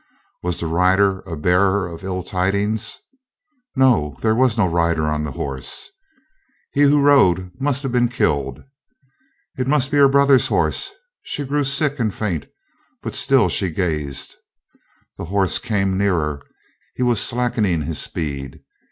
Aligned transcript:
Was 0.41 0.59
the 0.59 0.65
rider 0.65 1.19
a 1.27 1.37
bearer 1.37 1.85
of 1.87 2.03
ill 2.03 2.23
tidings? 2.23 2.97
No, 3.75 4.17
there 4.21 4.33
was 4.33 4.57
no 4.57 4.65
rider 4.67 5.03
on 5.05 5.23
the 5.23 5.33
horse. 5.33 5.91
He 6.73 6.81
who 6.81 7.03
rode 7.03 7.51
must 7.59 7.83
have 7.83 7.91
been 7.91 8.07
killed. 8.09 8.63
It 9.59 9.67
might 9.67 9.91
be 9.91 9.97
her 9.97 10.09
brother's 10.09 10.47
horse; 10.47 10.89
she 11.21 11.45
grew 11.45 11.63
sick 11.63 11.99
and 11.99 12.11
faint, 12.11 12.47
but 13.03 13.13
still 13.13 13.47
she 13.47 13.69
gazed. 13.69 14.37
The 15.19 15.25
horse 15.25 15.59
came 15.59 15.99
nearer; 15.99 16.41
he 16.95 17.03
was 17.03 17.21
slackening 17.21 17.83
his 17.83 17.99
speed. 17.99 18.61